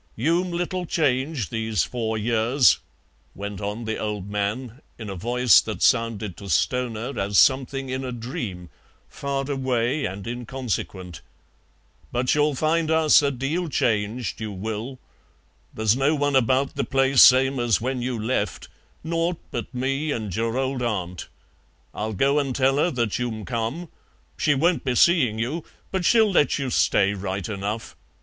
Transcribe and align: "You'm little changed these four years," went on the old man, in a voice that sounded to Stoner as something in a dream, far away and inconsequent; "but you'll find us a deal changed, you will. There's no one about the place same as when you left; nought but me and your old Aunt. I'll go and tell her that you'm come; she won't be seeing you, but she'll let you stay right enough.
"You'm 0.15 0.49
little 0.51 0.87
changed 0.87 1.51
these 1.51 1.83
four 1.83 2.17
years," 2.17 2.79
went 3.35 3.61
on 3.61 3.85
the 3.85 3.99
old 3.99 4.27
man, 4.31 4.81
in 4.97 5.11
a 5.11 5.15
voice 5.15 5.61
that 5.61 5.83
sounded 5.83 6.35
to 6.37 6.49
Stoner 6.49 7.19
as 7.19 7.37
something 7.37 7.89
in 7.89 8.03
a 8.03 8.11
dream, 8.11 8.71
far 9.07 9.47
away 9.51 10.05
and 10.05 10.25
inconsequent; 10.25 11.21
"but 12.11 12.33
you'll 12.33 12.55
find 12.55 12.89
us 12.89 13.21
a 13.21 13.29
deal 13.29 13.69
changed, 13.69 14.41
you 14.41 14.51
will. 14.51 14.97
There's 15.71 15.95
no 15.95 16.15
one 16.15 16.35
about 16.35 16.73
the 16.73 16.83
place 16.83 17.21
same 17.21 17.59
as 17.59 17.79
when 17.79 18.01
you 18.01 18.19
left; 18.19 18.69
nought 19.03 19.37
but 19.51 19.71
me 19.71 20.09
and 20.11 20.35
your 20.35 20.57
old 20.57 20.81
Aunt. 20.81 21.27
I'll 21.93 22.13
go 22.13 22.39
and 22.39 22.55
tell 22.55 22.77
her 22.77 22.89
that 22.89 23.19
you'm 23.19 23.45
come; 23.45 23.87
she 24.35 24.55
won't 24.55 24.83
be 24.83 24.95
seeing 24.95 25.37
you, 25.37 25.63
but 25.91 26.05
she'll 26.05 26.31
let 26.31 26.57
you 26.57 26.71
stay 26.71 27.13
right 27.13 27.47
enough. 27.47 27.95